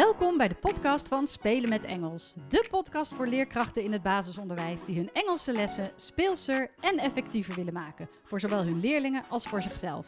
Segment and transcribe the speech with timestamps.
[0.00, 2.34] Welkom bij de podcast van Spelen met Engels.
[2.48, 7.72] De podcast voor leerkrachten in het basisonderwijs die hun Engelse lessen speelser en effectiever willen
[7.72, 8.08] maken.
[8.22, 10.06] Voor zowel hun leerlingen als voor zichzelf.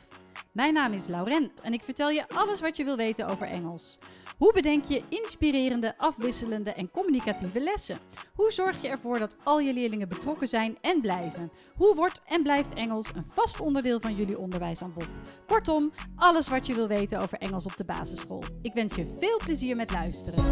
[0.52, 3.98] Mijn naam is Lauren en ik vertel je alles wat je wil weten over Engels.
[4.42, 7.98] Hoe bedenk je inspirerende, afwisselende en communicatieve lessen?
[8.34, 11.52] Hoe zorg je ervoor dat al je leerlingen betrokken zijn en blijven?
[11.76, 15.20] Hoe wordt en blijft Engels een vast onderdeel van jullie onderwijsaanbod?
[15.46, 18.42] Kortom, alles wat je wil weten over Engels op de basisschool.
[18.62, 20.44] Ik wens je veel plezier met luisteren.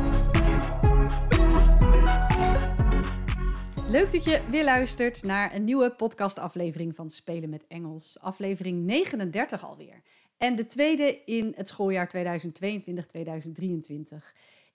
[3.90, 8.20] Leuk dat je weer luistert naar een nieuwe podcastaflevering van Spelen met Engels.
[8.20, 10.02] Aflevering 39 alweer.
[10.38, 12.20] En de tweede in het schooljaar 2022-2023.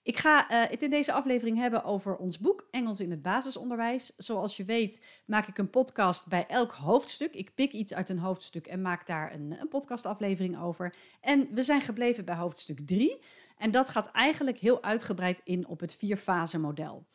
[0.02, 4.12] Ik ga uh, het in deze aflevering hebben over ons boek Engels in het basisonderwijs.
[4.16, 7.34] Zoals je weet maak ik een podcast bij elk hoofdstuk.
[7.34, 10.94] Ik pik iets uit een hoofdstuk en maak daar een, een podcastaflevering over.
[11.20, 13.18] En we zijn gebleven bij hoofdstuk 3.
[13.58, 17.06] En dat gaat eigenlijk heel uitgebreid in op het vierfase model.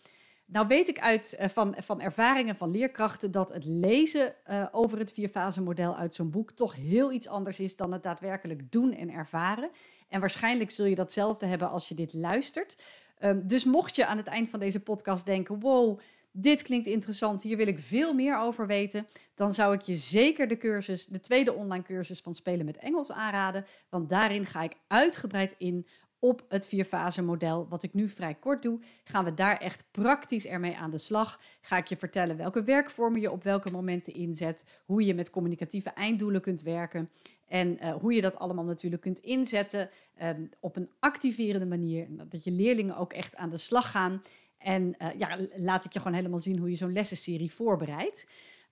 [0.51, 4.97] Nou weet ik uit, uh, van, van ervaringen van leerkrachten dat het lezen uh, over
[4.97, 8.93] het vierfase model uit zo'n boek toch heel iets anders is dan het daadwerkelijk doen
[8.93, 9.71] en ervaren.
[10.07, 12.83] En waarschijnlijk zul je datzelfde hebben als je dit luistert.
[13.19, 15.99] Um, dus mocht je aan het eind van deze podcast denken: wow,
[16.31, 20.47] dit klinkt interessant, hier wil ik veel meer over weten, dan zou ik je zeker
[20.47, 23.65] de cursus, de tweede online cursus van Spelen met Engels aanraden.
[23.89, 25.87] Want daarin ga ik uitgebreid in
[26.23, 30.45] op het vierfase model, wat ik nu vrij kort doe, gaan we daar echt praktisch
[30.45, 31.39] ermee aan de slag.
[31.61, 35.89] Ga ik je vertellen welke werkvormen je op welke momenten inzet, hoe je met communicatieve
[35.89, 37.09] einddoelen kunt werken
[37.47, 39.89] en uh, hoe je dat allemaal natuurlijk kunt inzetten
[40.23, 42.07] um, op een activerende manier.
[42.29, 44.21] Dat je leerlingen ook echt aan de slag gaan.
[44.57, 48.27] En uh, ja, laat ik je gewoon helemaal zien hoe je zo'n lessenserie voorbereidt.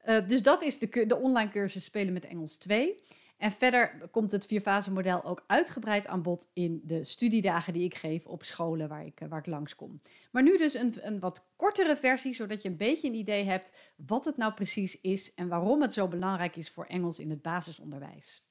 [0.06, 2.96] Uh, dus dat is de, de online cursus Spelen met Engels 2.
[3.40, 7.96] En verder komt het vierfase model ook uitgebreid aan bod in de studiedagen die ik
[7.96, 10.00] geef op scholen waar ik, waar ik langskom.
[10.32, 13.72] Maar nu dus een, een wat kortere versie, zodat je een beetje een idee hebt
[13.96, 17.42] wat het nou precies is en waarom het zo belangrijk is voor Engels in het
[17.42, 18.49] basisonderwijs.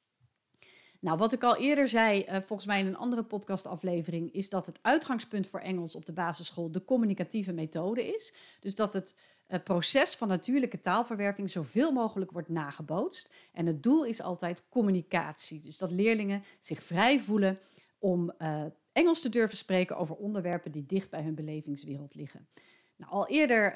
[1.00, 4.66] Nou, wat ik al eerder zei, uh, volgens mij in een andere podcastaflevering, is dat
[4.66, 8.34] het uitgangspunt voor Engels op de basisschool de communicatieve methode is.
[8.60, 9.16] Dus dat het
[9.48, 13.34] het proces van natuurlijke taalverwerving zoveel mogelijk wordt nagebootst.
[13.52, 15.60] En het doel is altijd communicatie.
[15.60, 17.58] Dus dat leerlingen zich vrij voelen
[17.98, 22.48] om uh, Engels te durven spreken over onderwerpen die dicht bij hun belevingswereld liggen.
[22.96, 23.72] Nou, al eerder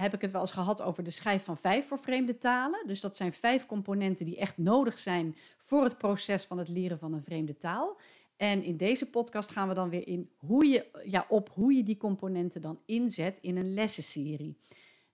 [0.00, 2.86] heb ik het wel eens gehad over de schijf van vijf voor vreemde talen.
[2.86, 5.36] Dus dat zijn vijf componenten die echt nodig zijn
[5.68, 8.00] voor het proces van het leren van een vreemde taal.
[8.36, 11.82] En in deze podcast gaan we dan weer in hoe je, ja, op hoe je
[11.82, 14.58] die componenten dan inzet in een lessenserie.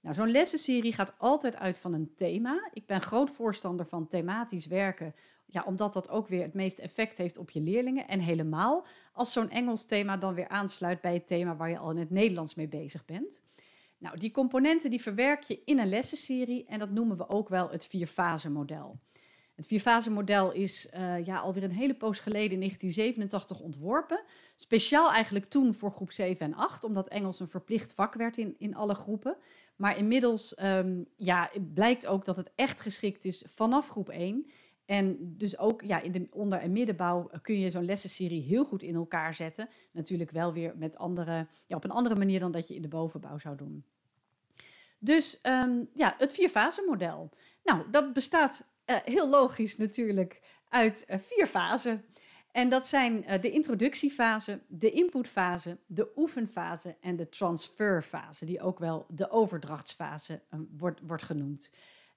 [0.01, 2.69] Nou, zo'n lessenserie gaat altijd uit van een thema.
[2.73, 5.15] Ik ben groot voorstander van thematisch werken,
[5.47, 8.09] ja, omdat dat ook weer het meeste effect heeft op je leerlingen.
[8.09, 11.91] En helemaal als zo'n Engels thema dan weer aansluit bij het thema waar je al
[11.91, 13.43] in het Nederlands mee bezig bent.
[13.99, 17.71] Nou, die componenten die verwerk je in een lessenserie en dat noemen we ook wel
[17.71, 18.99] het vierfase model.
[19.55, 24.21] Het vierfase model is uh, ja, alweer een hele poos geleden in 1987 ontworpen.
[24.57, 28.55] Speciaal eigenlijk toen voor groep 7 en 8, omdat Engels een verplicht vak werd in,
[28.59, 29.37] in alle groepen.
[29.77, 34.47] Maar inmiddels um, ja, blijkt ook dat het echt geschikt is vanaf groep 1.
[34.87, 38.83] En dus ook ja, in de onder- en middenbouw kun je zo'n lessenserie heel goed
[38.83, 39.69] in elkaar zetten.
[39.93, 42.89] Natuurlijk wel weer met andere, ja, op een andere manier dan dat je in de
[42.89, 43.85] bovenbouw zou doen.
[44.99, 47.31] Dus um, ja, het vierfase model.
[47.65, 52.05] Nou, dat bestaat uh, heel logisch natuurlijk uit uh, vier fasen.
[52.53, 58.79] En dat zijn uh, de introductiefase, de inputfase, de oefenfase en de transferfase, die ook
[58.79, 60.43] wel de overdrachtsfase
[60.77, 61.71] wordt, wordt genoemd.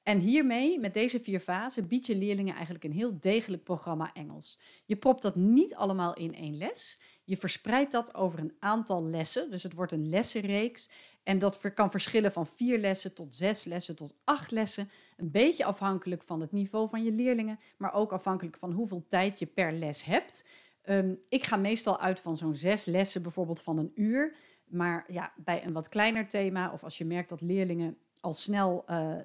[0.07, 4.59] En hiermee, met deze vier fasen, bied je leerlingen eigenlijk een heel degelijk programma Engels.
[4.85, 6.99] Je propt dat niet allemaal in één les.
[7.23, 9.51] Je verspreidt dat over een aantal lessen.
[9.51, 10.89] Dus het wordt een lessenreeks.
[11.23, 14.89] En dat kan verschillen van vier lessen tot zes lessen tot acht lessen.
[15.17, 19.39] Een beetje afhankelijk van het niveau van je leerlingen, maar ook afhankelijk van hoeveel tijd
[19.39, 20.45] je per les hebt.
[20.89, 24.35] Um, ik ga meestal uit van zo'n zes lessen, bijvoorbeeld van een uur.
[24.67, 28.85] Maar ja, bij een wat kleiner thema, of als je merkt dat leerlingen al snel
[28.89, 29.15] uh,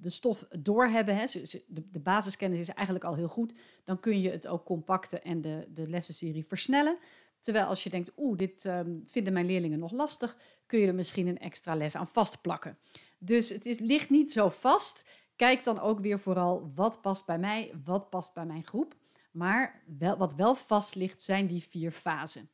[0.00, 1.24] de stof doorhebben, hè,
[1.66, 3.52] de, basiskennis is eigenlijk al heel goed,
[3.84, 6.98] dan kun je het ook compacten en de, de lessenserie versnellen.
[7.40, 10.36] Terwijl als je denkt, oeh, dit um, vinden mijn leerlingen nog lastig,
[10.66, 12.78] kun je er misschien een extra les aan vastplakken.
[13.18, 15.08] Dus het is, ligt niet zo vast.
[15.40, 18.94] Kijk dan ook weer vooral wat past bij mij, wat past bij mijn groep.
[19.30, 22.50] Maar wel, wat wel vast ligt, zijn die vier fasen.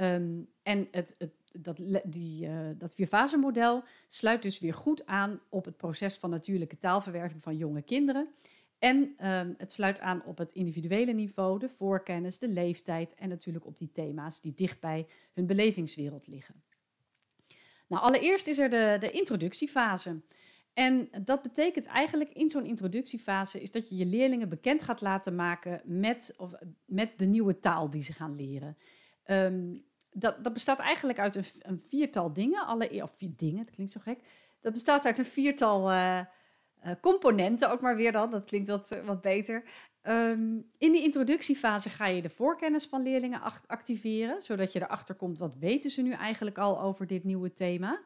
[0.00, 5.40] Um, en het, het, dat, die, uh, dat vierfase model sluit dus weer goed aan
[5.48, 8.28] op het proces van natuurlijke taalverwerving van jonge kinderen.
[8.78, 13.66] En ehm, het sluit aan op het individuele niveau, de voorkennis, de leeftijd en natuurlijk
[13.66, 16.62] op die thema's die dicht bij hun belevingswereld liggen.
[17.86, 20.20] Nou, allereerst is er de, de introductiefase.
[20.74, 25.34] En dat betekent eigenlijk in zo'n introductiefase is dat je je leerlingen bekend gaat laten
[25.34, 26.52] maken met, of,
[26.84, 28.76] met de nieuwe taal die ze gaan leren.
[29.24, 29.74] Ehm,
[30.12, 32.66] dat, dat bestaat eigenlijk uit een, een viertal dingen.
[32.66, 34.20] Alle, of vier dingen, dat klinkt zo gek.
[34.60, 36.20] Dat bestaat uit een viertal uh,
[37.00, 38.30] componenten, ook maar weer dan.
[38.30, 39.64] Dat klinkt wat, wat beter.
[40.02, 45.38] Ehm, in die introductiefase ga je de voorkennis van leerlingen activeren, zodat je erachter komt
[45.38, 48.00] wat weten ze nu eigenlijk al over dit nieuwe thema.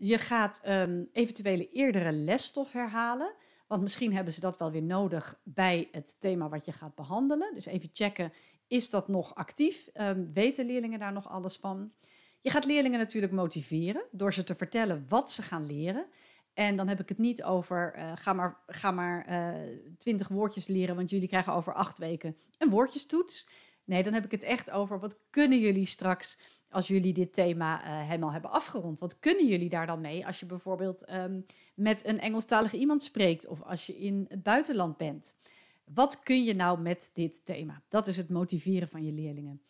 [0.00, 3.34] Je gaat um, eventuele eerdere lesstof herhalen,
[3.66, 7.54] want misschien hebben ze dat wel weer nodig bij het thema wat je gaat behandelen.
[7.54, 8.32] Dus even checken,
[8.66, 9.88] is dat nog actief?
[9.94, 11.92] Um, weten leerlingen daar nog alles van?
[12.40, 16.06] Je gaat leerlingen natuurlijk motiveren door ze te vertellen wat ze gaan leren.
[16.54, 20.66] En dan heb ik het niet over uh, ga maar, ga maar uh, twintig woordjes
[20.66, 23.48] leren, want jullie krijgen over acht weken een woordjestoets.
[23.84, 26.38] Nee, dan heb ik het echt over wat kunnen jullie straks
[26.70, 28.98] als jullie dit thema uh, helemaal hebben afgerond.
[28.98, 33.46] Wat kunnen jullie daar dan mee als je bijvoorbeeld um, met een Engelstalige iemand spreekt
[33.46, 35.36] of als je in het buitenland bent?
[35.84, 37.82] Wat kun je nou met dit thema?
[37.88, 39.62] Dat is het motiveren van je leerlingen.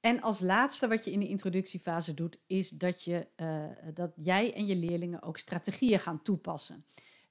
[0.00, 3.64] En als laatste wat je in de introductiefase doet, is dat, je, uh,
[3.94, 6.84] dat jij en je leerlingen ook strategieën gaan toepassen.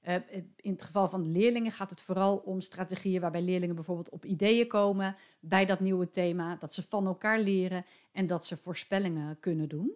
[0.08, 0.14] Uh,
[0.56, 4.66] in het geval van leerlingen gaat het vooral om strategieën waarbij leerlingen bijvoorbeeld op ideeën
[4.66, 9.68] komen bij dat nieuwe thema, dat ze van elkaar leren en dat ze voorspellingen kunnen
[9.68, 9.92] doen.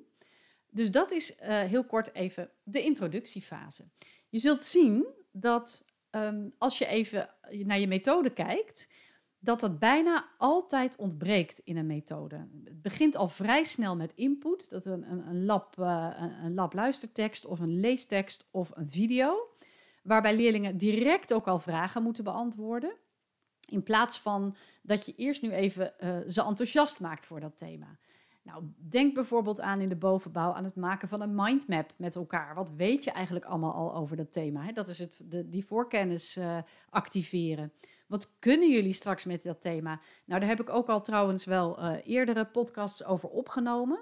[0.70, 3.84] Dus dat is uh, heel kort even de introductiefase.
[4.28, 8.88] Je zult zien dat um, als je even naar je methode kijkt,
[9.38, 12.36] dat dat bijna altijd ontbreekt in een methode.
[12.64, 16.72] Het begint al vrij snel met input, dat een, een, een, lab, uh, een lab
[16.72, 19.49] luistertekst of een leestekst of een video,
[20.02, 22.96] waarbij leerlingen direct ook al vragen moeten beantwoorden.
[23.68, 27.98] In plaats van dat je eerst nu even uh, ze enthousiast maakt voor dat thema.
[28.42, 32.54] Nou, denk bijvoorbeeld aan in de bovenbouw aan het maken van een mindmap met elkaar.
[32.54, 34.62] Wat weet je eigenlijk allemaal al over dat thema?
[34.62, 34.72] Hè?
[34.72, 36.58] Dat is het, de, die voorkennis uh,
[36.90, 37.72] activeren.
[38.06, 40.00] Wat kunnen jullie straks met dat thema?
[40.24, 44.00] Nou, daar heb ik ook al trouwens wel uh, eerdere podcasts over opgenomen.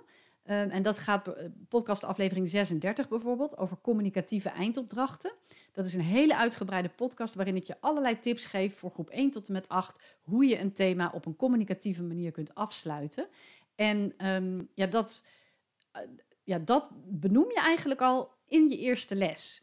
[0.50, 1.34] Um, en dat gaat uh,
[1.68, 5.32] podcast aflevering 36 bijvoorbeeld over communicatieve eindopdrachten.
[5.72, 9.30] Dat is een hele uitgebreide podcast waarin ik je allerlei tips geef voor groep 1
[9.30, 13.26] tot en met 8 hoe je een thema op een communicatieve manier kunt afsluiten.
[13.74, 15.26] En um, ja, dat,
[15.96, 16.02] uh,
[16.44, 19.62] ja, dat benoem je eigenlijk al in je eerste les,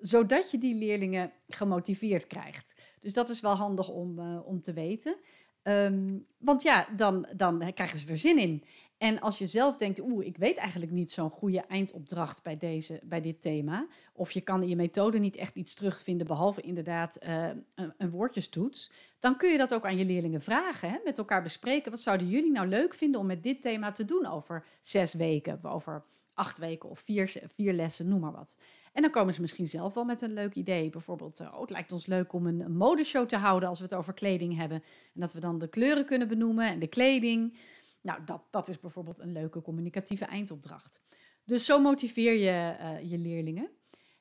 [0.00, 2.74] zodat je die leerlingen gemotiveerd krijgt.
[3.00, 5.16] Dus dat is wel handig om, uh, om te weten.
[5.62, 8.64] Um, want ja, dan, dan krijgen ze er zin in.
[9.00, 13.00] En als je zelf denkt, oeh, ik weet eigenlijk niet zo'n goede eindopdracht bij, deze,
[13.02, 13.86] bij dit thema.
[14.12, 18.10] Of je kan in je methode niet echt iets terugvinden, behalve inderdaad uh, een, een,
[18.10, 18.92] woordjestoets.
[19.18, 20.98] Dan kun je dat ook aan je leerlingen vragen, hè?
[21.04, 21.90] met elkaar bespreken.
[21.90, 25.64] Wat zouden jullie nou leuk vinden om met dit thema te doen over zes weken,
[25.64, 26.04] over
[26.34, 28.56] acht weken of vier, vier lessen, noem maar wat.
[28.92, 30.90] En dan komen ze misschien zelf wel met een leuk idee.
[30.90, 33.94] Bijvoorbeeld, uh, oh, het lijkt ons leuk om een modeshow te houden als we het
[33.94, 34.82] over kleding hebben.
[35.14, 37.58] En dat we dan de kleuren kunnen benoemen en de kleding.
[38.00, 41.02] Nou, dat, dat is bijvoorbeeld een leuke communicatieve eindopdracht.
[41.44, 43.70] Dus zo motiveer je uh, je leerlingen.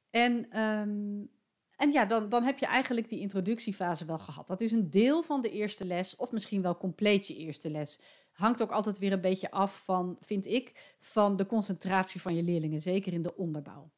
[0.09, 1.29] En, um,
[1.75, 4.47] en ja, dan, dan heb je eigenlijk die introductiefase wel gehad.
[4.47, 8.01] Dat is een deel van de eerste les, of misschien wel compleet je eerste les.
[8.31, 12.43] Hangt ook altijd weer een beetje af van, vind ik, van de concentratie van je
[12.43, 13.91] leerlingen, zeker in de onderbouw.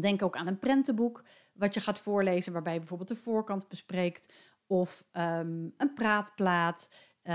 [0.00, 4.32] Denk ook aan een prentenboek wat je gaat voorlezen, waarbij je bijvoorbeeld de voorkant bespreekt,
[4.66, 6.90] of um, een praatplaat.
[7.24, 7.34] Uh,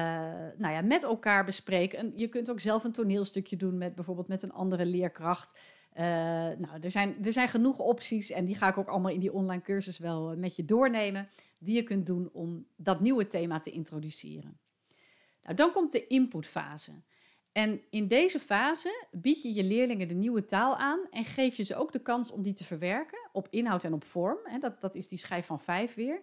[0.58, 2.00] nou ja, met elkaar bespreken.
[2.00, 5.60] En je kunt ook zelf een toneelstukje doen met bijvoorbeeld met een andere leerkracht.
[5.94, 6.03] Uh,
[6.58, 9.34] nou, er zijn, er zijn genoeg opties en die ga ik ook allemaal in die
[9.34, 11.29] online cursus wel met je doornemen.
[11.58, 14.60] Die je kunt doen om dat nieuwe thema te introduceren.
[15.44, 16.91] Nou, dan komt de inputfase.
[17.51, 21.63] En in deze fase bied je je leerlingen de nieuwe taal aan en geef je
[21.63, 24.38] ze ook de kans om die te verwerken op inhoud en op vorm.
[24.60, 26.22] Dat, dat is die schijf van vijf weer.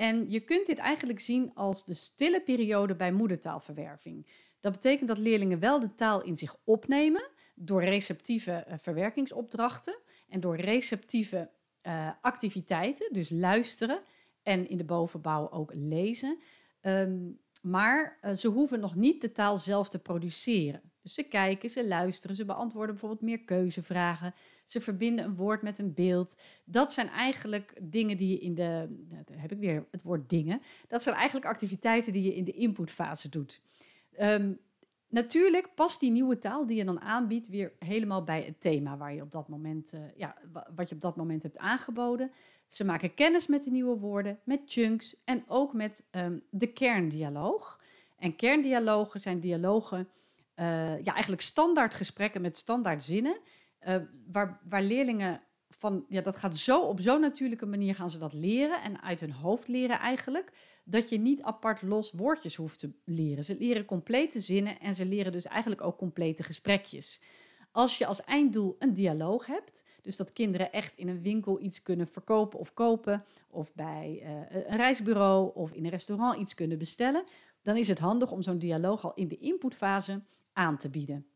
[0.00, 4.26] En je kunt dit eigenlijk zien als de stille periode bij moedertaalverwerving.
[4.60, 10.40] Dat betekent dat leerlingen wel de taal in zich opnemen door receptieve uh, verwerkingsopdrachten en
[10.40, 11.50] door receptieve
[11.82, 14.00] uh, activiteiten, dus luisteren
[14.42, 16.38] en in de bovenbouw ook lezen.
[16.82, 20.89] Um, maar uh, ze hoeven nog niet de taal zelf te produceren.
[21.02, 24.34] Dus ze kijken, ze luisteren, ze beantwoorden bijvoorbeeld meer keuzevragen.
[24.64, 26.40] Ze verbinden een woord met een beeld.
[26.64, 28.88] Dat zijn eigenlijk dingen die je in de.
[29.32, 30.62] Heb ik weer het woord dingen.
[30.88, 33.60] Dat zijn eigenlijk activiteiten die je in de inputfase doet.
[34.20, 34.58] Um,
[35.08, 39.14] natuurlijk past die nieuwe taal die je dan aanbiedt weer helemaal bij het thema waar
[39.14, 40.36] je op dat moment, uh, ja,
[40.74, 42.30] wat je op dat moment hebt aangeboden.
[42.66, 47.80] Ze maken kennis met de nieuwe woorden, met chunks en ook met ehm, de kerndialoog.
[48.18, 50.08] En kerndialogen zijn dialogen,
[50.60, 53.38] uh, ja, eigenlijk standaard gesprekken met standaard zinnen,
[53.88, 53.96] uh,
[54.32, 58.32] waar, waar leerlingen van, ja, dat gaat zo op zo'n natuurlijke manier gaan ze dat
[58.32, 60.52] leren en uit hun hoofd leren eigenlijk,
[60.84, 63.44] dat je niet apart los woordjes hoeft te leren.
[63.44, 67.20] Ze leren complete zinnen en ze leren dus eigenlijk ook complete gesprekjes.
[67.72, 71.82] Als je als einddoel een dialoog hebt, dus dat kinderen echt in een winkel iets
[71.82, 76.78] kunnen verkopen of kopen, of bij uh, een reisbureau of in een restaurant iets kunnen
[76.78, 77.24] bestellen,
[77.62, 81.26] dan is het handig om zo'n dialoog al in de inputfase aan te bieden.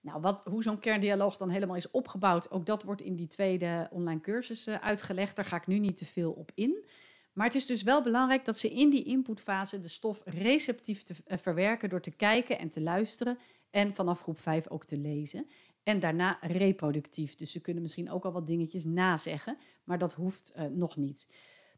[0.00, 3.88] Nou, wat, hoe zo'n kerndialoog dan helemaal is opgebouwd, ook dat wordt in die tweede
[3.90, 5.36] online cursus uh, uitgelegd.
[5.36, 6.84] Daar ga ik nu niet te veel op in.
[7.32, 11.14] Maar het is dus wel belangrijk dat ze in die inputfase de stof receptief te
[11.26, 13.38] uh, verwerken door te kijken en te luisteren
[13.70, 15.46] en vanaf groep 5 ook te lezen.
[15.82, 17.34] En daarna reproductief.
[17.34, 21.28] Dus ze kunnen misschien ook al wat dingetjes nazeggen, maar dat hoeft uh, nog niet.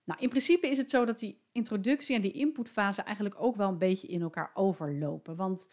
[0.05, 3.69] Nou, in principe is het zo dat die introductie en die inputfase eigenlijk ook wel
[3.69, 5.37] een beetje in elkaar overlopen.
[5.37, 5.69] Want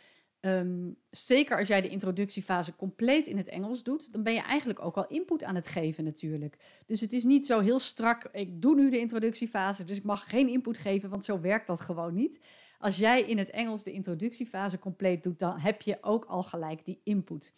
[0.47, 4.85] um, zeker als jij de introductiefase compleet in het Engels doet, dan ben je eigenlijk
[4.85, 6.57] ook al input aan het geven natuurlijk.
[6.85, 10.29] Dus het is niet zo heel strak, ik doe nu de introductiefase, dus ik mag
[10.29, 12.39] geen input geven, want zo werkt dat gewoon niet.
[12.79, 16.85] Als jij in het Engels de introductiefase compleet doet, dan heb je ook al gelijk
[16.85, 17.53] die input.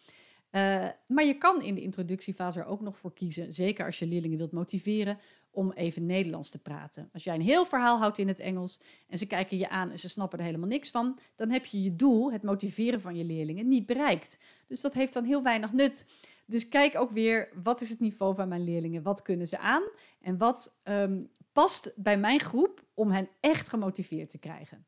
[0.52, 4.06] Uh, maar je kan in de introductiefase er ook nog voor kiezen, zeker als je
[4.06, 5.20] leerlingen wilt motiveren,
[5.60, 7.10] om even Nederlands te praten.
[7.14, 10.00] Als jij een heel verhaal houdt in het Engels en ze kijken je aan en
[10.00, 13.24] ze snappen er helemaal niks van, dan heb je je doel, het motiveren van je
[13.24, 14.40] leerlingen, niet bereikt.
[14.68, 16.06] Dus dat heeft dan heel weinig nut.
[16.46, 19.04] Dus kijk ook weer, wat is het niveau van mijn leerlingen?
[19.04, 19.84] Wat kunnen ze aan?
[20.22, 24.86] En wat um, past bij mijn groep om hen echt gemotiveerd te krijgen?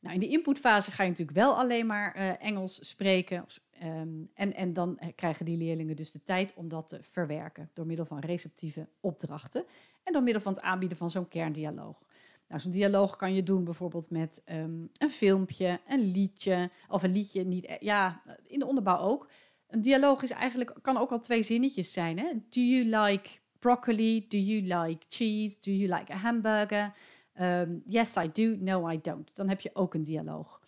[0.00, 3.44] Nou, in de inputfase ga je natuurlijk wel alleen maar uh, Engels spreken.
[3.84, 7.86] Um, en, en dan krijgen die leerlingen dus de tijd om dat te verwerken door
[7.86, 9.64] middel van receptieve opdrachten
[10.02, 12.06] en door middel van het aanbieden van zo'n kerndialoog.
[12.48, 17.12] Nou, zo'n dialoog kan je doen bijvoorbeeld met um, een filmpje, een liedje, of een
[17.12, 19.30] liedje niet, e-, ja, in de onderbouw ook.
[19.66, 22.18] Een dialoog is eigenlijk, kan ook al twee zinnetjes zijn.
[22.18, 22.32] Hè?
[22.48, 24.26] Do you like broccoli?
[24.28, 25.56] Do you like cheese?
[25.60, 26.94] Do you like a hamburger?
[27.40, 28.56] Um, yes, I do.
[28.58, 29.36] No, I don't.
[29.36, 30.60] Dan heb je ook een dialoog.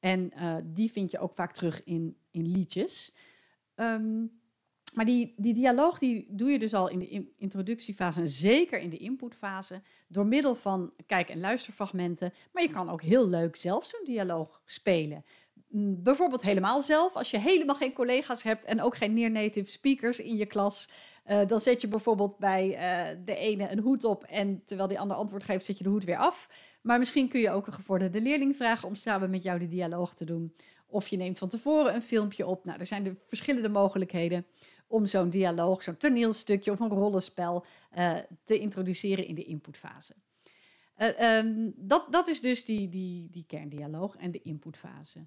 [0.00, 3.14] En uh, die vind je ook vaak terug in, in liedjes.
[3.74, 4.42] Um,
[4.94, 8.90] maar die, die dialoog die doe je dus al in de introductiefase en zeker in
[8.90, 12.32] de inputfase door middel van kijk- en luisterfragmenten.
[12.52, 15.24] Maar je kan ook heel leuk zelf zo'n dialoog spelen.
[15.68, 20.18] Mm, bijvoorbeeld helemaal zelf, als je helemaal geen collega's hebt en ook geen near-native speakers
[20.18, 20.88] in je klas.
[21.26, 24.98] Uh, dan zet je bijvoorbeeld bij uh, de ene een hoed op en terwijl die
[24.98, 26.48] ander antwoord geeft, zet je de hoed weer af.
[26.82, 30.14] Maar misschien kun je ook een gevorderde leerling vragen om samen met jou de dialoog
[30.14, 30.54] te doen.
[30.94, 32.64] Of je neemt van tevoren een filmpje op.
[32.64, 34.46] Nou, er zijn de verschillende mogelijkheden
[34.86, 37.64] om zo'n dialoog, zo'n toneelstukje of een rollenspel
[37.98, 40.14] uh, te introduceren in de inputfase.
[40.98, 45.26] Uh, um, dat, dat is dus die, die, die kerndialoog en de inputfase.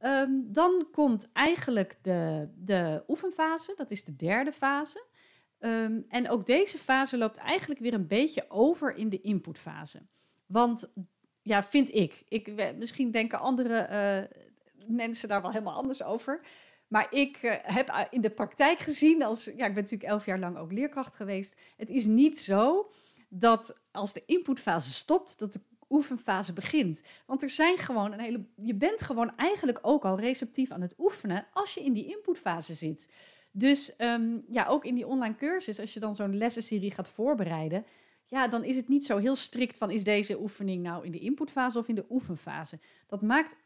[0.00, 5.04] Um, dan komt eigenlijk de, de oefenfase, dat is de derde fase.
[5.58, 10.06] Um, en ook deze fase loopt eigenlijk weer een beetje over in de inputfase.
[10.46, 10.92] Want,
[11.42, 13.88] ja, vind ik, ik misschien denken andere
[14.30, 14.45] uh,
[14.88, 16.40] mensen daar wel helemaal anders over.
[16.88, 20.38] Maar ik uh, heb in de praktijk gezien, als, ja, ik ben natuurlijk elf jaar
[20.38, 21.56] lang ook leerkracht geweest.
[21.76, 22.90] Het is niet zo
[23.28, 27.02] dat als de inputfase stopt, dat de oefenfase begint.
[27.26, 28.44] Want er zijn gewoon een hele.
[28.56, 32.74] Je bent gewoon eigenlijk ook al receptief aan het oefenen als je in die inputfase
[32.74, 33.12] zit.
[33.52, 37.84] Dus um, ja, ook in die online cursus, als je dan zo'n lessenserie gaat voorbereiden,
[38.26, 41.18] ja, dan is het niet zo heel strikt van is deze oefening nou in de
[41.18, 42.78] inputfase of in de oefenfase.
[43.06, 43.56] Dat maakt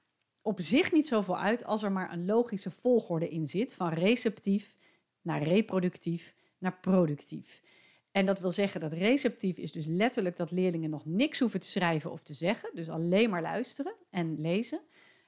[0.42, 4.76] op zich niet zoveel uit als er maar een logische volgorde in zit, van receptief
[5.23, 7.62] naar reproductief naar productief.
[8.11, 11.66] En dat wil zeggen dat receptief is dus letterlijk dat leerlingen nog niks hoeven te
[11.66, 14.80] schrijven of te zeggen, dus alleen maar luisteren en lezen.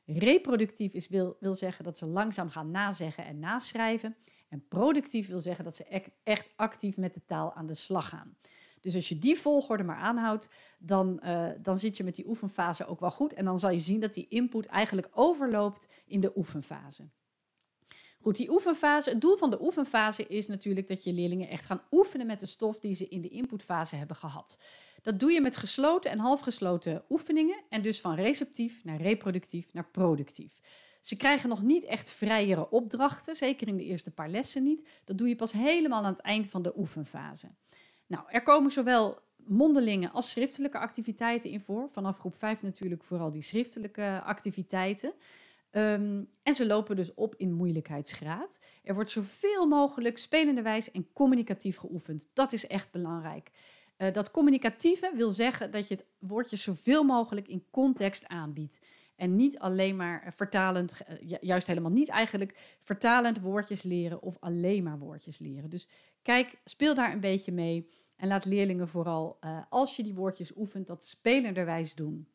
[0.07, 4.17] Reproductief is, wil, wil zeggen dat ze langzaam gaan nazeggen en naschrijven.
[4.49, 5.85] En productief wil zeggen dat ze
[6.23, 8.37] echt actief met de taal aan de slag gaan.
[8.83, 10.49] Dus als je die volgorde maar aanhoudt,
[10.79, 13.35] dan, uh, dan zit je met die oefenfase ook wel goed.
[13.35, 17.09] En dan zal je zien dat die input eigenlijk overloopt in de oefenfase.
[18.21, 21.83] Goed, die oefenfase, het doel van de oefenfase is natuurlijk dat je leerlingen echt gaan
[21.91, 24.63] oefenen met de stof die ze in de inputfase hebben gehad.
[25.03, 29.91] Dat doe je met gesloten en halfgesloten oefeningen en dus van receptief naar reproductief naar
[29.91, 30.61] productief.
[31.01, 34.89] Ze krijgen nog niet echt vrijere opdrachten, zeker in de eerste paar lessen niet.
[35.05, 37.51] Dat doe je pas helemaal aan het eind van de oefenfase.
[38.13, 41.89] Nou, er komen zowel mondelinge als schriftelijke activiteiten in voor.
[41.91, 45.13] Vanaf groep 5 natuurlijk vooral die schriftelijke activiteiten.
[45.71, 48.59] Um, en ze lopen dus op in moeilijkheidsgraad.
[48.83, 52.31] Er wordt zoveel mogelijk spelenderwijs en communicatief geoefend.
[52.35, 53.51] Dat is echt belangrijk.
[53.99, 58.81] Uh, dat communicatieve wil zeggen dat je het woordje zoveel mogelijk in context aanbiedt.
[59.23, 60.95] En niet alleen maar vertalend,
[61.41, 65.71] juist helemaal niet eigenlijk, vertalend woordjes leren of alleen maar woordjes leren.
[65.71, 65.89] Dus
[66.23, 70.57] kijk, speel daar een beetje mee en laat leerlingen vooral, uh, als je die woordjes
[70.57, 72.29] oefent, dat spelenderwijs doen.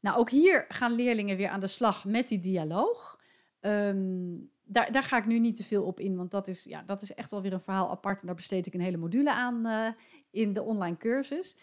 [0.00, 3.20] Nou, ook hier gaan leerlingen weer aan de slag met die dialoog.
[3.60, 6.82] Um, daar, daar, ga ik nu niet te veel op in, want dat is, ja,
[6.82, 8.20] dat is echt wel weer een verhaal apart.
[8.20, 9.94] En daar besteed ik een hele module aan
[10.30, 11.56] in de online cursus.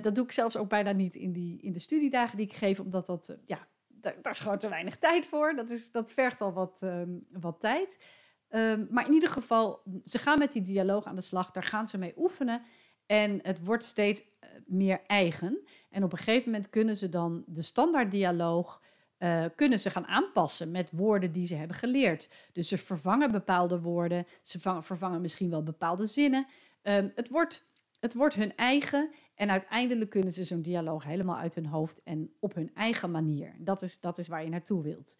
[0.00, 2.80] Dat doe ik zelfs ook bijna niet in, die, in de studiedagen die ik geef,
[2.80, 3.66] omdat dat, ja,
[4.00, 5.54] daar, is gewoon te weinig tijd voor.
[5.54, 8.04] Dat, is, dat vergt wel wat, um, wat tijd.
[8.50, 11.50] Um, maar in ieder geval, ze gaan met die dialoog aan de slag.
[11.50, 12.62] Daar gaan ze mee oefenen.
[13.06, 14.22] En het wordt steeds
[14.66, 15.66] meer eigen.
[15.90, 18.82] En op een gegeven moment kunnen ze dan de standaarddialoog
[19.18, 22.28] uh, kunnen ze gaan aanpassen met woorden die ze hebben geleerd.
[22.52, 26.46] Dus ze vervangen bepaalde woorden, ze vervangen misschien wel bepaalde zinnen.
[26.82, 27.66] Um, het, wordt,
[28.00, 32.32] het wordt hun eigen en uiteindelijk kunnen ze zo'n dialoog helemaal uit hun hoofd en
[32.40, 33.54] op hun eigen manier.
[33.58, 35.16] Dat is, dat is waar je naartoe wilt.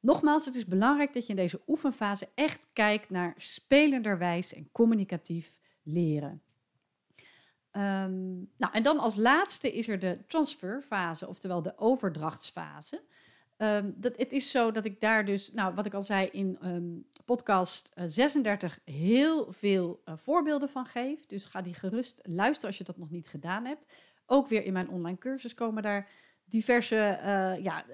[0.00, 5.58] Nogmaals, het is belangrijk dat je in deze oefenfase echt kijkt naar spelenderwijs en communicatief
[5.82, 6.42] leren.
[7.72, 13.02] Um, nou, en dan als laatste is er de transferfase, oftewel de overdrachtsfase.
[13.56, 16.58] Um, dat, het is zo dat ik daar dus, nou, wat ik al zei in
[16.64, 21.26] um, podcast uh, 36, heel veel uh, voorbeelden van geef.
[21.26, 23.86] Dus ga die gerust luisteren als je dat nog niet gedaan hebt.
[24.26, 26.08] Ook weer in mijn online cursus komen daar
[26.44, 27.84] diverse, uh, ja,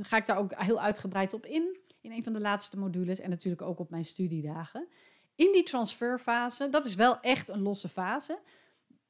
[0.00, 1.78] ga ik daar ook heel uitgebreid op in.
[2.00, 4.88] In een van de laatste modules en natuurlijk ook op mijn studiedagen.
[5.34, 8.38] In die transferfase, dat is wel echt een losse fase.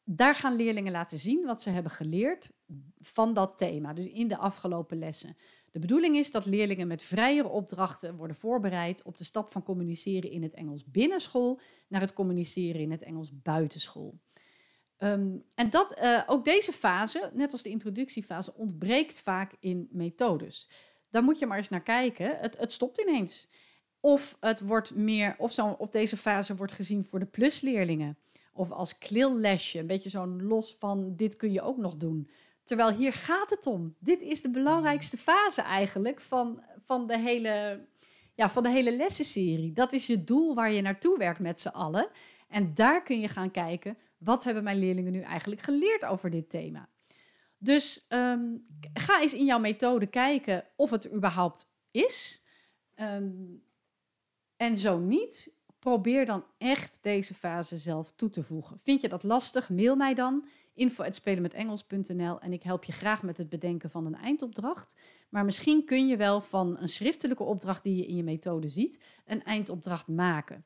[0.04, 2.50] Daar gaan leerlingen laten zien wat ze hebben geleerd
[3.00, 3.92] van dat thema.
[3.92, 5.36] Dus in de afgelopen lessen.
[5.70, 10.30] De bedoeling is dat leerlingen met vrijere opdrachten worden voorbereid op de stap van communiceren
[10.30, 14.18] in het Engels binnenschool naar het communiceren in het Engels buitenschool.
[14.98, 20.70] Um, en dat, uh, ook deze fase, net als de introductiefase, ontbreekt vaak in methodes.
[21.10, 22.38] Daar moet je maar eens naar kijken.
[22.38, 23.50] Het, het stopt ineens.
[24.00, 28.18] Of, het wordt meer, of, zo, of deze fase wordt gezien voor de plusleerlingen.
[28.52, 32.30] Of als klillesje, een beetje zo'n los van dit kun je ook nog doen.
[32.68, 33.94] Terwijl hier gaat het om.
[33.98, 37.86] Dit is de belangrijkste fase eigenlijk van, van, de, hele,
[38.34, 39.72] ja, van de hele lessenserie.
[39.72, 42.08] Dat is je doel waar je naartoe werkt met z'n allen.
[42.48, 46.50] En daar kun je gaan kijken, wat hebben mijn leerlingen nu eigenlijk geleerd over dit
[46.50, 46.88] thema?
[47.58, 52.42] Dus um, ga eens in jouw methode kijken of het überhaupt is.
[52.96, 53.62] Um,
[54.56, 58.78] en zo niet, probeer dan echt deze fase zelf toe te voegen.
[58.78, 59.70] Vind je dat lastig?
[59.70, 60.48] Mail mij dan
[60.78, 64.96] info.spelenmetengels.nl en ik help je graag met het bedenken van een eindopdracht.
[65.28, 69.00] Maar misschien kun je wel van een schriftelijke opdracht die je in je methode ziet,
[69.26, 70.64] een eindopdracht maken.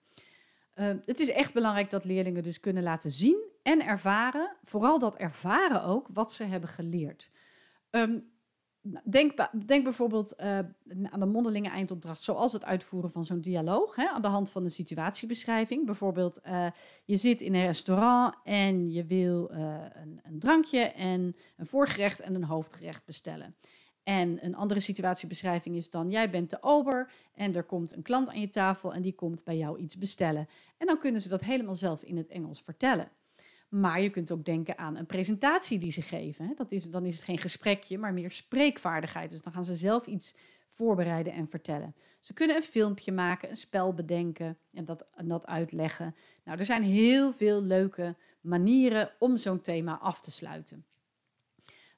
[0.74, 5.16] Uh, het is echt belangrijk dat leerlingen dus kunnen laten zien en ervaren, vooral dat
[5.16, 7.30] ervaren ook, wat ze hebben geleerd.
[7.90, 8.31] Um,
[9.04, 10.58] Denk, denk bijvoorbeeld uh,
[11.02, 14.64] aan de mondelinge eindopdracht, zoals het uitvoeren van zo'n dialoog, hè, aan de hand van
[14.64, 15.86] een situatiebeschrijving.
[15.86, 16.66] Bijvoorbeeld, uh,
[17.04, 19.58] je zit in een restaurant en je wil uh,
[19.92, 23.56] een, een, drankje en een voorgerecht en een hoofdgerecht bestellen.
[24.02, 28.28] En een andere situatiebeschrijving is dan, jij bent de ober en er komt een klant
[28.28, 30.48] aan je tafel en die komt bij jou iets bestellen.
[30.78, 33.10] En dan kunnen ze dat helemaal zelf in het Engels vertellen.
[33.72, 36.52] Maar je kunt ook denken aan een presentatie die ze geven.
[36.56, 39.30] Dat is, dan is het geen gesprekje, maar meer spreekvaardigheid.
[39.30, 40.34] Dus dan gaan ze zelf iets
[40.68, 41.94] voorbereiden en vertellen.
[42.20, 46.14] Ze kunnen een filmpje maken, een spel bedenken en dat, en dat uitleggen.
[46.44, 50.84] Nou, er zijn heel veel leuke manieren om zo'n thema af te sluiten.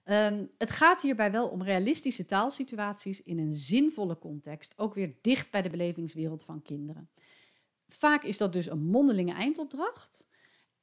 [0.05, 5.51] Um, het gaat hierbij wel om realistische taalsituaties in een zinvolle context, ook weer dicht
[5.51, 7.09] bij de belevingswereld van kinderen.
[7.89, 10.27] Vaak is dat dus een mondelinge eindopdracht.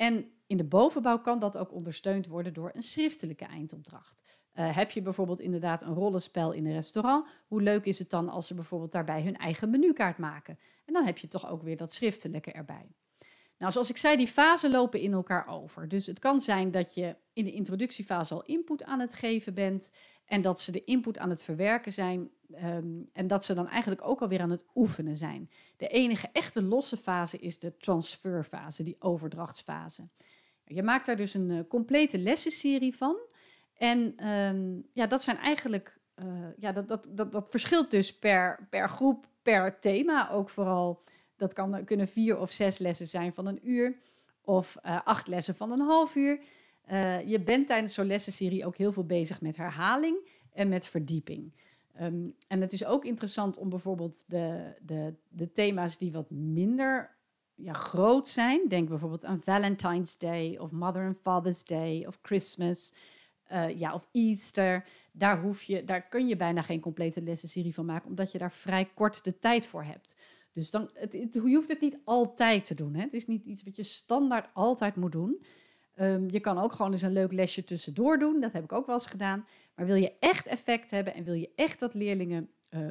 [0.01, 4.23] En in de bovenbouw kan dat ook ondersteund worden door een schriftelijke eindopdracht.
[4.55, 8.29] Uh, heb je bijvoorbeeld inderdaad een rollenspel in een restaurant, hoe leuk is het dan
[8.29, 10.59] als ze bijvoorbeeld daarbij hun eigen menukaart maken?
[10.85, 12.91] En dan heb je toch ook weer dat schriftelijke erbij.
[13.57, 15.87] Nou, zoals ik zei, die fasen lopen in elkaar over.
[15.87, 19.91] Dus het kan zijn dat je in de introductiefase al input aan het geven bent
[20.25, 22.29] en dat ze de input aan het verwerken zijn
[22.63, 25.49] um, en dat ze dan eigenlijk ook alweer aan het oefenen zijn.
[25.77, 30.07] De enige echte losse fase is de transferfase, die overdrachtsfase.
[30.65, 33.17] Je maakt daar dus een uh, complete lessenserie van.
[33.73, 36.25] En um, ja, dat zijn eigenlijk, uh,
[36.57, 41.03] ja, dat, dat, dat, dat verschilt dus per, per groep, per thema ook vooral.
[41.35, 43.99] Dat kan, kunnen vier of zes lessen zijn van een uur
[44.41, 46.39] of acht lessen van een half uur.
[47.25, 51.53] je bent tijdens zo'n lessenserie ook heel veel bezig met herhaling en met verdieping.
[52.01, 57.15] Um, en het is ook interessant om bijvoorbeeld de, de, de thema's die wat minder
[57.55, 58.67] ja, groot zijn.
[58.67, 62.93] Denk bijvoorbeeld aan Valentine's Day of Mother and Father's Day of Christmas
[63.51, 64.85] uh, ja, of Easter.
[65.11, 68.53] Daar, hoef je, daar kun je bijna geen complete lessenserie van maken, omdat je daar
[68.53, 70.15] vrij kort de tijd voor hebt.
[70.53, 72.93] Dus dan, het, je hoeft het niet altijd te doen.
[72.93, 73.01] Hè?
[73.01, 75.43] Het is niet iets wat je standaard altijd moet doen.
[75.99, 78.39] Um, je kan ook gewoon eens een leuk lesje tussendoor doen.
[78.39, 79.45] Dat heb ik ook wel eens gedaan.
[79.81, 82.89] Maar wil je echt effect hebben en wil je echt dat leerlingen uh,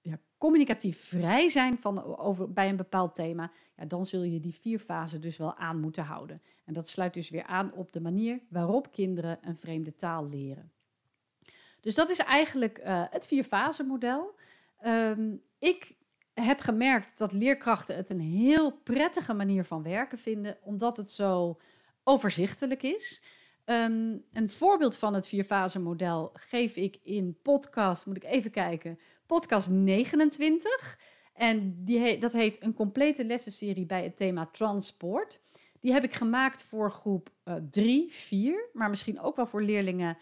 [0.00, 4.54] ja, communicatief vrij zijn van, over, bij een bepaald thema, ja, dan zul je die
[4.54, 6.42] vier fasen dus wel aan moeten houden.
[6.64, 10.72] En dat sluit dus weer aan op de manier waarop kinderen een vreemde taal leren.
[11.80, 14.34] Dus dat is eigenlijk uh, het vierfase model.
[14.86, 15.96] Um, ik
[16.34, 21.60] heb gemerkt dat leerkrachten het een heel prettige manier van werken vinden, omdat het zo
[22.04, 23.22] overzichtelijk is.
[23.70, 28.98] Um, een voorbeeld van het vierfase model geef ik in podcast, moet ik even kijken,
[29.26, 30.98] podcast 29.
[31.34, 35.40] En die dat heet een complete lessenserie bij het thema transport.
[35.80, 37.30] Die heb ik gemaakt voor groep
[37.70, 40.18] 3, uh, 4, maar misschien ook wel voor leerlingen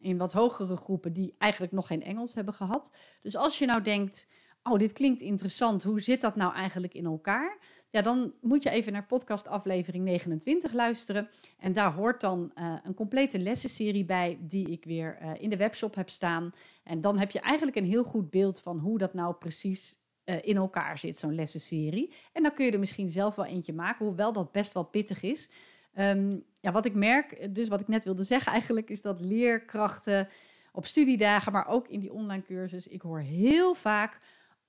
[0.00, 2.96] in wat hogere groepen die eigenlijk nog geen Engels hebben gehad.
[3.22, 4.28] Dus als je nou denkt,
[4.62, 7.58] oh dit klinkt interessant, hoe zit dat nou eigenlijk in elkaar?
[7.90, 11.28] Ja, dan moet je even naar podcast aflevering 29 luisteren.
[11.58, 15.56] En daar hoort dan uh, een complete lessenserie bij die ik weer uh, in de
[15.56, 16.52] webshop heb staan.
[16.84, 20.36] En dan heb je eigenlijk een heel goed beeld van hoe dat nou precies uh,
[20.40, 22.12] in elkaar zit, zo'n lessenserie.
[22.32, 25.22] En dan kun je er misschien zelf wel eentje maken, hoewel dat best wel pittig
[25.22, 25.50] is.
[25.98, 30.28] Um, ja, wat ik merk, dus wat ik net wilde zeggen eigenlijk, is dat leerkrachten
[30.72, 34.20] op studiedagen, maar ook in die online cursus, ik hoor heel vaak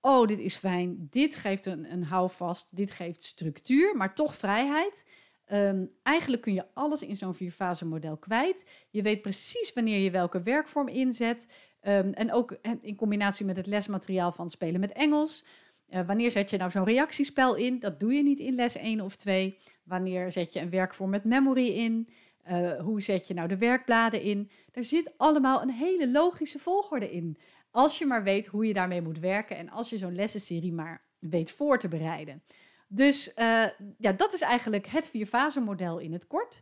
[0.02, 5.06] oh, dit is fijn, dit geeft een, een houvast, dit geeft structuur, maar toch vrijheid.
[5.54, 8.70] Um, eigenlijk kun je alles in zo'n vierfase model kwijt.
[8.90, 11.48] Je weet precies wanneer je welke werkvorm inzet.
[11.82, 15.46] Um, en ook in combinatie met het lesmateriaal van spelen met Engels.
[15.90, 17.80] Uh, wanneer zet je nou zo'n reactiespel in?
[17.80, 19.58] Dat doe je niet in les 1 of 2.
[19.84, 22.10] Wanneer zet je een werkvorm met memory in?
[22.52, 24.50] Uh, hoe zet je nou de werkbladen in?
[24.72, 27.38] Er zit allemaal een hele logische volgorde in.
[27.72, 31.02] Als je maar weet hoe je daarmee moet werken en als je zo'n lessenserie maar
[31.20, 32.44] weet voor te bereiden.
[32.88, 33.66] Dus uh,
[33.98, 36.62] ja, dat is eigenlijk het vierfase model in het kort.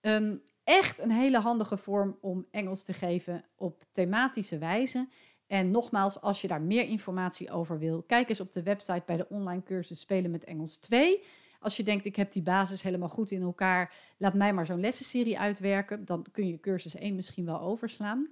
[0.00, 5.08] Um, echt een hele handige vorm om Engels te geven op thematische wijze.
[5.46, 9.16] En nogmaals, als je daar meer informatie over wil, kijk eens op de website bij
[9.16, 11.22] de online cursus Spelen met Engels 2.
[11.60, 14.80] Als je denkt, ik heb die basis helemaal goed in elkaar, laat mij maar zo'n
[14.80, 16.04] lessenserie uitwerken.
[16.04, 18.28] Dan kun je cursus 1 misschien wel overslaan.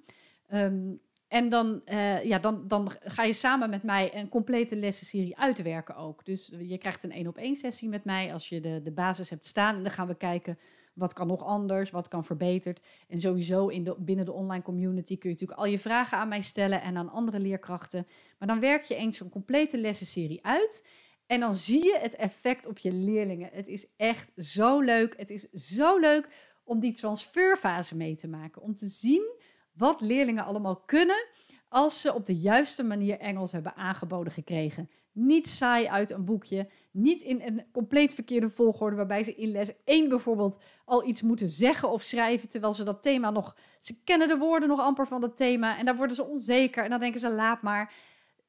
[0.53, 5.39] Um, en dan, uh, ja, dan, dan ga je samen met mij een complete lessenserie
[5.39, 6.25] uitwerken ook.
[6.25, 9.31] Dus je krijgt een één op één sessie met mij als je de, de basis
[9.31, 9.77] hebt staan.
[9.77, 10.59] En dan gaan we kijken
[10.97, 12.81] wat kan nog anders, wat kan verbeterd.
[13.09, 16.29] En sowieso in de, binnen de online community kun je natuurlijk al je vragen aan
[16.29, 18.07] mij stellen en aan andere leerkrachten.
[18.39, 20.87] Maar dan werk je eens zo'n complete lessenserie uit.
[21.27, 23.51] En dan zie je het effect op je leerlingen.
[23.53, 25.15] Het is echt zo leuk.
[25.17, 26.29] Het is zo leuk
[26.65, 28.63] om die transferfase mee te maken.
[28.63, 29.36] Om te zien
[29.77, 31.27] wat leerlingen allemaal kunnen
[31.69, 34.91] als ze op de juiste manier Engels hebben aangeboden gekregen.
[35.13, 39.73] Niet saai uit een boekje, niet in een compleet verkeerde volgorde waarbij ze in les
[39.85, 44.29] 1 bijvoorbeeld al iets moeten zeggen of schrijven terwijl ze dat thema nog, ze kennen
[44.29, 47.21] de woorden nog amper van dat thema en daar worden ze onzeker en dan denken
[47.21, 47.95] ze laat maar.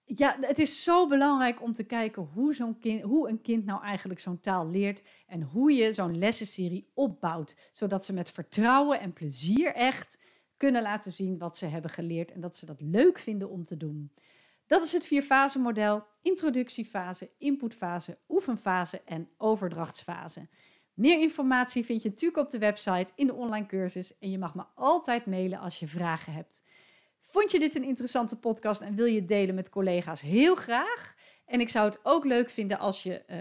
[0.05, 3.83] Ja, het is zo belangrijk om te kijken hoe, zo'n kind, hoe een kind nou
[3.83, 9.13] eigenlijk zo'n taal leert en hoe je zo'n lessenserie opbouwt, zodat ze met vertrouwen en
[9.13, 10.19] plezier echt
[10.57, 13.77] kunnen laten zien wat ze hebben geleerd en dat ze dat leuk vinden om te
[13.77, 14.11] doen.
[14.67, 20.47] Dat is het vierfase model: introductiefase, inputfase, oefenfase en overdrachtsfase.
[20.93, 24.55] Meer informatie vind je natuurlijk op de website in de online cursus en je mag
[24.55, 26.63] me altijd mailen als je vragen hebt.
[27.21, 30.21] Vond je dit een interessante podcast en wil je het delen met collega's?
[30.21, 31.15] Heel graag.
[31.45, 33.37] En ik zou het ook leuk vinden als je uh,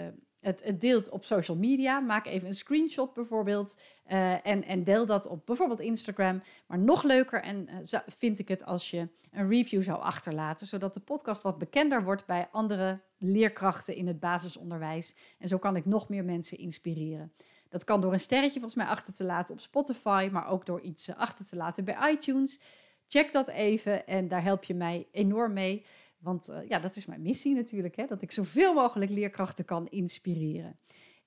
[0.46, 2.00] het, deelt op social media.
[2.00, 3.78] Maak even een screenshot bijvoorbeeld
[4.08, 6.42] uh, en, en, deel dat op bijvoorbeeld Instagram.
[6.66, 10.94] Maar nog leuker en, uh, vind ik het als je een review zou achterlaten, zodat
[10.94, 15.14] de podcast wat bekender wordt bij andere leerkrachten in het basisonderwijs.
[15.38, 17.32] En zo kan ik nog meer mensen inspireren.
[17.68, 20.80] Dat kan door een sterretje volgens mij achter te laten op Spotify, maar ook door
[20.80, 22.60] iets eh, achter te laten bij iTunes.
[23.08, 25.84] Check dat even en daar help je mij enorm mee.
[26.18, 28.06] Want uh, ja, dat is mijn missie natuurlijk, hè?
[28.06, 30.74] dat ik zoveel mogelijk leerkrachten kan inspireren.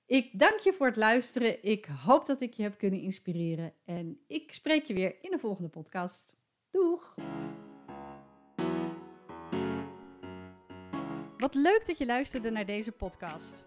[0.06, 1.64] Ik dank je voor het luisteren.
[1.64, 3.72] Ik hoop dat ik je heb kunnen inspireren.
[3.84, 6.36] En ik spreek je weer in de volgende podcast.
[6.70, 7.14] Doeg!
[11.36, 13.66] Wat leuk dat je luisterde naar deze podcast.